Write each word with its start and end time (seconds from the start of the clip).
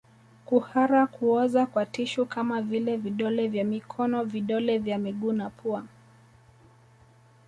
Kuhara 0.45 1.07
kuoza 1.07 1.65
kwa 1.65 1.85
tishu 1.85 2.25
kama 2.25 2.61
vile 2.61 2.97
vidole 2.97 3.47
vya 3.47 3.63
mikono 3.65 4.23
vidole 4.23 4.77
vya 4.77 4.97
miguu 4.97 5.31
na 5.33 5.49
pua 5.49 5.83